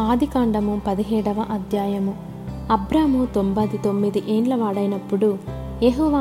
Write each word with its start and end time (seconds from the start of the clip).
ఆదికాండము 0.00 0.80
పదిహేడవ 0.86 1.44
అధ్యాయము. 1.50 2.14
అబ్రాము 2.70 3.24
తొంభై 3.34 3.66
తొమ్మిది 3.66 4.22
ఏండ్ల 4.28 4.54
వాడైనప్పుడు 4.54 5.38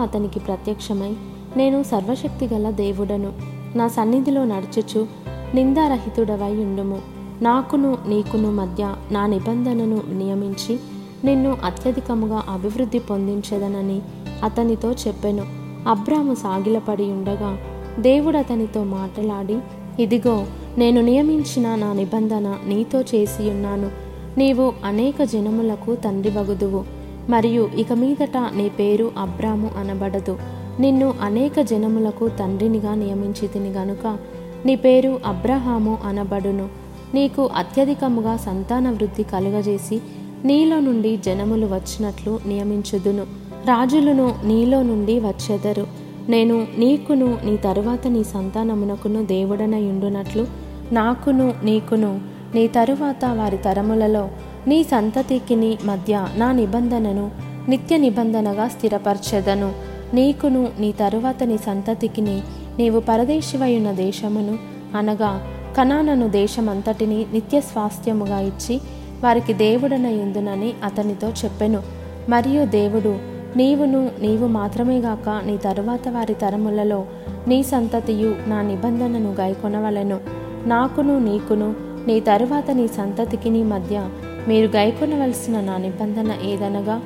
అతనికి 0.02 0.40
ప్రత్యక్షమై 0.40 1.14
నేను 1.58 1.84
సర్వశక్తి 1.84 2.48
గల 2.48 2.70
దేవుడను 2.70 3.34
నా 3.76 3.88
సన్నిధిలో 3.88 4.46
నడుచుచు 4.46 5.08
నిందారహితుడవై 5.54 6.52
ఉండుము. 6.52 7.02
నాకును 7.42 7.98
నీకును 8.08 8.52
మధ్య 8.52 8.96
నా 9.12 9.28
నిబంధనను 9.28 10.02
నియమించి 10.10 10.80
నిన్ను 11.24 11.58
అత్యధికముగా 11.64 12.44
అభివృద్ధి 12.50 13.00
పొందించదనని 13.00 14.02
అతనితో 14.44 14.92
చెప్పెను. 14.92 15.46
అబ్రాము 15.90 16.34
సాగిలపడి 16.34 17.04
ఉండగా 17.04 17.58
దేవుడు 18.00 18.38
అతనితో 18.38 18.84
మాట్లాడి 18.84 19.58
ఇదిగో 20.00 20.46
నేను 20.78 21.02
నియమించిన 21.02 21.76
నా 21.76 21.94
నిబంధన 21.94 22.58
నీతో 22.68 23.02
చేసి 23.02 23.50
ఉన్నాను. 23.50 23.90
నీవు 24.38 24.74
అనేక 24.86 25.24
జనములకు 25.24 25.96
తండ్రి 25.96 26.32
వగుదువు 26.32 26.84
మరియు 27.30 27.70
ఇక 27.78 27.94
మీదట 27.94 28.38
నీ 28.56 28.70
పేరు 28.70 29.12
అబ్రాము 29.18 29.72
అనబడదు. 29.78 30.38
నిన్ను 30.80 31.14
అనేక 31.22 31.62
జనములకు 31.62 32.28
తండ్రినిగా 32.28 32.96
నియమించితిని 32.96 33.70
గనుక 33.70 34.18
నీ 34.66 34.76
పేరు 34.76 35.20
అబ్రహాము 35.26 35.98
అనబడును. 36.06 36.70
నీకు 37.14 37.50
అత్యధికముగా 37.56 38.38
సంతాన 38.38 38.90
వృద్ధి 38.92 39.24
కలుగజేసి 39.24 40.02
నీలో 40.46 40.80
నుండి 40.80 41.18
జనములు 41.18 41.66
వచ్చినట్లు 41.66 42.40
నియమించుదును. 42.46 43.24
రాజులను 43.66 44.36
నీలో 44.46 44.84
నుండి 44.84 45.20
వచ్చెదరు. 45.20 46.07
నేను 46.30 46.68
నీకును 46.78 47.38
నీ 47.46 47.58
తరువాత 47.58 48.08
నీ 48.08 48.24
సంతానమునకును 48.24 49.26
దేవుడనై 49.26 49.84
ఉండునట్లు 49.84 50.48
నాకును 50.92 51.54
నీకును 51.64 52.22
నీ 52.56 52.68
తరువాత 52.68 53.26
వారి 53.26 53.58
తరములలో 53.58 54.30
నీ 54.68 54.84
సంతతికిని 54.84 55.78
మధ్య 55.86 56.28
నా 56.38 56.52
నిబంధనను 56.52 57.32
నిత్య 57.70 57.98
నిబంధనగా 57.98 58.68
స్థిరపరచెదను. 58.68 59.74
నీకును 60.14 60.68
నీ 60.80 60.92
తరువాత 60.92 61.44
నీ 61.44 61.58
సంతతికిని 61.58 62.42
నీవు 62.80 63.00
పరదేశివయున్న 63.00 63.92
దేశమును 63.92 64.58
అనగా 64.98 65.42
కనానను 65.78 66.28
దేశమంతటిని 66.28 67.26
నిత్య 67.34 67.62
స్వాస్థ్యముగా 67.62 68.40
ఇచ్చి 68.40 68.82
వారికి 69.24 69.54
దేవుడనయుందునని 69.54 70.74
అతనితో 70.84 71.30
చెప్పెను. 71.30 71.84
మరియు 72.30 72.66
దేవుడు 72.66 73.37
నీవును 73.58 74.10
నీవు 74.22 74.48
మాత్రమే 74.48 75.00
గాక 75.00 75.42
నీ 75.46 75.58
తరువాత 75.58 76.10
వారి 76.10 76.34
తరములలో 76.34 77.06
నీ 77.48 77.64
సంతతియు 77.64 78.36
నా 78.48 78.62
నిబంధనను 78.62 79.36
గైకొనవలెను. 79.40 80.20
నాకును 80.66 81.20
నీకును 81.20 81.76
నీ 82.08 82.20
తరువాత 82.20 82.72
నీ 82.72 82.88
సంతతికి 82.88 83.50
నీ 83.50 83.64
మధ్య 83.64 84.10
మీరు 84.48 84.68
గైకొనవలసిన 84.68 85.62
నా 85.62 85.78
నిబంధన 85.78 86.36
ఏదనగా 86.44 87.02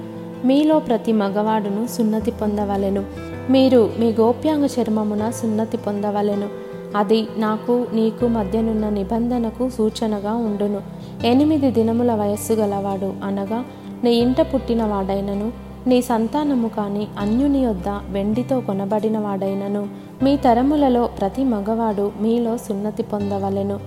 మీలో 0.45 0.79
ప్రతి 0.79 1.11
మగవాడును 1.11 1.87
సున్నతి 1.87 2.31
పొందవలెను. 2.31 3.05
మీరు 3.49 3.89
మీ 3.99 4.11
గోప్యాంగ 4.11 4.65
చర్మమున 4.65 5.29
సున్నతి 5.29 5.77
పొందవలెను. 5.77 6.49
అది 6.95 7.27
నాకు 7.37 7.85
నీకు 7.93 8.27
మధ్యనున్న 8.27 8.89
నిబంధనకు 8.89 9.69
సూచనగా 9.69 10.33
ఉండును. 10.33 10.81
ఎనిమిది 11.25 11.71
దినముల 11.71 12.13
వయస్సు 12.13 12.53
గలవాడు 12.53 13.13
అనగా 13.23 13.65
నీ 14.03 14.11
ఇంట 14.11 14.41
పుట్టిన 14.41 14.83
వాడైనను 14.83 15.70
నీ 15.87 16.01
సంతానము 16.01 16.67
కాని 16.67 17.07
అన్యుని 17.19 17.59
యొద్ద 17.59 17.89
వెండితో 18.09 18.59
కొనబడినవాడైనను. 18.59 19.87
మీ 20.23 20.37
తరములలో 20.37 21.07
ప్రతి 21.07 21.43
మగవాడు 21.43 22.11
మీలో 22.21 22.57
సున్నతి 22.57 23.03
పొందవలెను. 23.03 23.79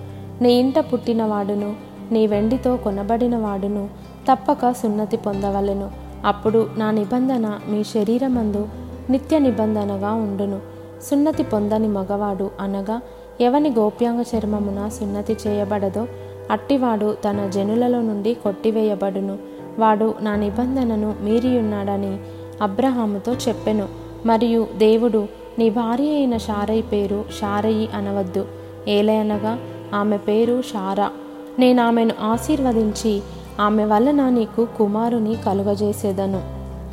నీ 0.43 0.53
ఇంట 0.53 0.79
పుట్టినవాడును 0.79 1.77
నీ 2.13 2.27
వెండితో 2.27 2.77
కొనబడినవాడును 2.77 3.89
తప్పక 4.33 4.73
సున్నతి 4.73 5.17
పొందవలెను. 5.17 5.91
అప్పుడు 6.25 6.69
నా 6.77 6.91
నిబంధన 6.91 7.59
మీ 7.69 7.85
శరీరమందు 7.85 8.69
నిత్య 9.11 9.39
నిబంధనగా 9.39 10.13
ఉండును. 10.13 10.61
సున్నతి 11.11 11.43
పొందని 11.43 11.89
మగవాడు 11.89 12.51
అనగా 12.61 13.01
ఎవని 13.41 13.71
గోప్యాంగ 13.71 14.23
చర్మమున 14.23 14.89
సున్నతి 14.89 15.37
చేయబడదో 15.47 16.07
అట్టివాడు 16.51 17.17
తన 17.25 17.51
జనులలో 17.55 18.01
నుండి 18.01 18.35
కొట్టివేయబడును. 18.35 19.39
వాడు 19.79 20.15
నా 20.21 20.37
నిబంధనను 20.37 21.15
మీరియున్నాడని 21.21 22.19
అబ్రహాముతో 22.63 23.33
చెప్పెను. 23.33 23.89
మరియు 24.27 24.67
దేవుడు 24.77 25.27
నీ 25.59 25.71
భార్య 25.71 26.11
అయిన 26.11 26.37
షారయి 26.37 26.83
పేరు 26.83 27.25
షారయి 27.41 27.89
అనవద్దు. 27.95 28.47
ఏలయనగా 28.89 29.59
ఆమె 29.95 30.17
పేరు 30.17 30.63
షారా. 30.63 31.11
నేను 31.59 31.83
ఆమెను 31.83 32.15
ఆశీర్వదించి 32.21 33.23
ఆమె 33.61 33.85
వలన 33.85 34.29
నీకు 34.29 34.65
కుమారుని 34.65 35.35
కలుగజేసేదను. 35.35 36.43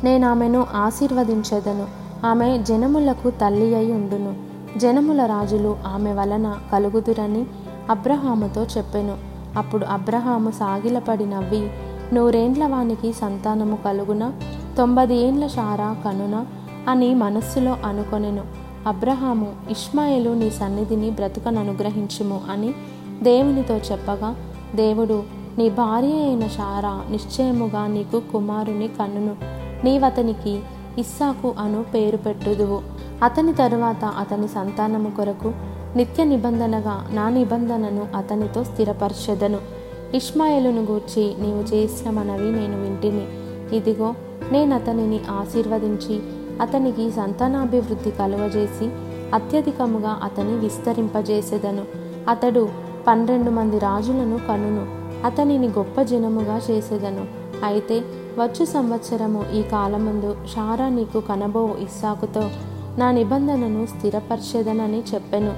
నేను 0.04 0.28
ఆమెను 0.28 0.66
ఆశీర్వదించేదను. 0.74 1.86
ఆమె 2.26 2.58
జనములకు 2.58 3.30
తల్లి 3.30 3.74
అయి 3.74 3.92
ఉండును. 3.92 4.34
జనముల 4.78 5.22
రాజులు 5.22 5.76
ఆమె 5.86 6.12
వలన 6.12 6.56
కలుగుదురని 6.72 7.46
అబ్రహాముతో 7.90 8.64
చెప్పెను. 8.64 9.16
అప్పుడు 9.56 9.84
అబ్రహాము 9.84 10.50
సాగిలపడి 10.50 11.26
నవ్వి 11.26 11.70
నూరేండ్ల 12.12 12.66
వానికి 12.66 13.12
సంతానము 13.12 13.78
కలుగున 13.84 14.32
తొంభై 14.78 15.14
ఏండ్ల 15.14 15.46
షారా 15.46 15.96
కనున 16.04 16.46
అని 16.88 17.14
మనస్సులో 17.14 17.76
అనుకొనెను. 17.84 18.42
అబ్రహాము 18.86 19.52
ఇష్మాయేలు 19.70 20.30
నీ 20.30 20.50
సన్నిధిని 20.50 21.10
బ్రతుకననుగ్రహించుము 21.10 22.40
అని 22.50 22.74
దేవునితో 23.22 23.76
చెప్పగా 23.76 24.36
దేవుడు 24.74 25.22
నీ 25.58 25.70
భార్య 25.70 26.08
అయిన 26.08 26.46
షారా 26.46 27.04
నిశ్చయముగా 27.10 27.86
నీకు 27.86 28.22
కుమారుని 28.32 28.88
కన్నును 28.88 29.36
నీవతనికి 29.84 30.60
ఇస్సాకు 30.98 31.54
అను 31.58 31.82
పేరు 31.82 32.16
పెట్టుదువు. 32.16 32.80
అతని 33.24 33.52
తరువాత 33.52 34.04
అతని 34.04 34.48
సంతానము 34.48 35.10
కొరకు 35.10 35.52
నిత్య 35.96 36.24
నిబంధనగా 36.24 37.06
నా 37.12 37.28
నిబంధనను 37.28 38.08
అతనితో 38.16 38.64
స్థిరపరచెదను. 38.64 39.81
ఇష్మాయేలును 40.14 40.82
గూర్చి 40.82 41.34
నీవు 41.38 41.74
చేసిన 41.74 42.10
మనవి 42.10 42.52
నేను 42.52 42.82
వింటిని. 42.82 43.26
ఇదిగో 43.76 44.14
నేను 44.52 44.74
అతనిని 44.74 45.20
ఆశీర్వదించి 45.30 46.20
అతనికి 46.60 47.10
సంతానాభివృద్ధి 47.10 48.10
కలుగజేసి 48.10 48.90
అత్యధికముగా 49.34 50.20
అతని 50.22 50.58
విస్తరింపజేసేదను. 50.58 51.84
అతడు 52.28 52.68
పన్నెండు 53.06 53.50
మంది 53.50 53.78
రాజులను 53.78 54.38
కనును 54.48 54.86
అతనిని 55.26 55.68
గొప్ప 55.68 56.02
జనముగా 56.02 56.60
చేసేదను. 56.70 57.26
అయితే 57.64 58.00
వచ్చు 58.38 58.64
సంవత్సరము 58.64 59.44
ఈ 59.54 59.62
కాలమందు 59.62 60.36
షారా 60.56 60.88
నీకు 60.88 61.20
కనబో 61.20 61.70
ఇస్సాకుతో 61.78 62.50
నా 62.98 63.10
నిబంధనను 63.10 63.86
స్థిరపరిచేదనని 63.86 65.02
చెప్పెను. 65.14 65.52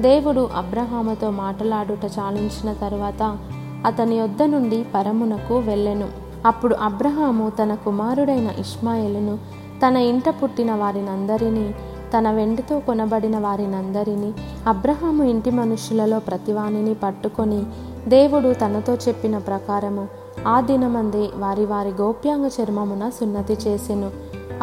దేవుడు 0.00 0.48
అబ్రహాముతో 0.56 1.30
మాటలాడుట 1.30 2.04
చాలించిన 2.18 2.72
తరువాత 2.72 3.38
అతని 3.86 4.16
యొద్ద 4.16 4.42
నుండి 4.42 4.86
పరమునకు 4.94 5.58
వెళ్ళెను. 5.58 6.08
అప్పుడు 6.46 6.74
అబ్రహాము 6.74 7.52
తన 7.62 7.74
కుమారుడైన 7.74 8.50
ఇష్మాయేలును 8.58 9.38
తన 9.86 9.96
ఇంట 9.96 10.28
పుట్టిన 10.28 10.74
వారినందరినీ 10.74 11.74
తన 12.18 12.30
వెండితో 12.30 12.80
కొనబడిన 12.80 13.38
వారినందరినీ 13.38 14.32
అబ్రహాము 14.66 15.24
ఇంటి 15.24 15.50
మనుషులలో 15.50 16.18
ప్రతివానిని 16.18 16.94
పట్టుకొని 16.94 17.64
దేవుడు 18.08 18.52
తనతో 18.52 18.94
చెప్పిన 18.94 19.38
ప్రకారము 19.38 20.08
ఆ 20.48 20.60
దినమందే 20.60 21.28
వారి 21.36 21.64
వారి 21.64 21.88
గోప్యాంగ 21.88 22.46
చర్మమున 22.46 23.08
సున్నతి 23.08 23.52
చేసెను. 23.52 24.10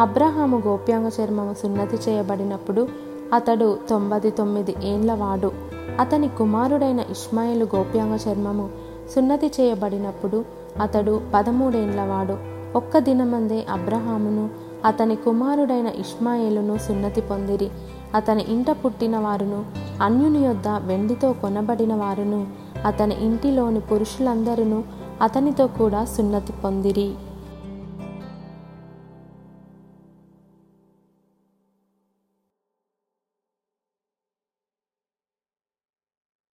అబ్రహాము 0.00 0.62
గోప్యాంగ 0.66 1.08
చర్మము 1.08 1.54
సున్నతి 1.62 2.10
చేయబడినప్పుడు 2.10 2.88
అతడు 3.34 3.78
తొంభై 3.90 4.20
తొమ్మిది 4.20 4.74
ఏండ్లవాడు 4.84 5.52
అతని 6.00 6.28
కుమారుడైన 6.28 7.00
ఇష్మాయిలు 7.00 7.68
గోప్యాంగ 7.76 8.18
చర్మము 8.28 8.68
సున్నతి 9.14 9.52
చేయబడినప్పుడు 9.60 10.44
అతడు 10.80 11.20
పదమూడేండ్లవాడు. 11.34 12.36
ఒక్క 12.78 12.98
దినమందే 12.98 13.66
అబ్రహామును 13.70 14.50
అతని 14.84 15.16
కుమారుడైన 15.16 15.86
ఇష్మాయేలును 15.86 16.78
సున్నతి 16.78 17.20
పొందిరి. 17.20 17.70
అతని 18.14 18.44
ఇంట 18.48 18.70
పుట్టిన 18.70 19.18
వారును 19.18 19.64
అన్యుని 20.02 20.38
యొద్ద 20.38 20.68
వెండితో 20.68 21.32
కొనబడిన 21.32 21.94
వారును 21.94 22.46
అతని 22.86 23.24
ఇంటిలోని 23.24 23.80
పురుషులందరూ 23.80 24.82
అతనితో 25.22 25.66
కూడా 25.66 26.04
సున్నతి 26.04 26.52
పొందిరి. 26.52 27.14